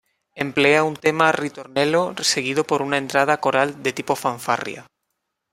[0.33, 4.87] Emplea un tema "ritornello" seguido por una entrada coral de tipo fanfarria.